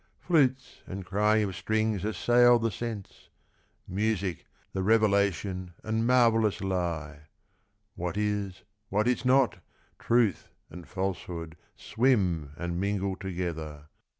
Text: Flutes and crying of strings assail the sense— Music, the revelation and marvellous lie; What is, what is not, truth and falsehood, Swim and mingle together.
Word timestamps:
Flutes 0.19 0.81
and 0.87 1.05
crying 1.05 1.43
of 1.43 1.55
strings 1.55 2.03
assail 2.03 2.57
the 2.57 2.71
sense— 2.71 3.29
Music, 4.01 4.47
the 4.73 4.81
revelation 4.81 5.75
and 5.83 6.07
marvellous 6.07 6.59
lie; 6.59 7.27
What 7.93 8.17
is, 8.17 8.63
what 8.89 9.07
is 9.07 9.25
not, 9.25 9.59
truth 9.99 10.47
and 10.71 10.87
falsehood, 10.89 11.55
Swim 11.75 12.51
and 12.57 12.79
mingle 12.81 13.15
together. 13.15 13.89